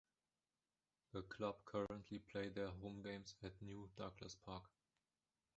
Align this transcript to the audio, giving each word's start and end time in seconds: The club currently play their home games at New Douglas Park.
The 1.11 1.21
club 1.21 1.57
currently 1.63 2.17
play 2.17 2.49
their 2.49 2.69
home 2.71 3.03
games 3.03 3.35
at 3.43 3.61
New 3.61 3.87
Douglas 3.95 4.33
Park. 4.33 4.63